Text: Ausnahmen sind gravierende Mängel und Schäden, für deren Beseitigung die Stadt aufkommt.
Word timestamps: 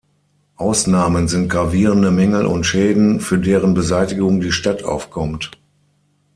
Ausnahmen 0.55 1.27
sind 1.27 1.47
gravierende 1.49 2.09
Mängel 2.09 2.47
und 2.47 2.63
Schäden, 2.65 3.19
für 3.19 3.37
deren 3.37 3.75
Beseitigung 3.75 4.41
die 4.41 4.51
Stadt 4.51 4.83
aufkommt. 4.83 5.51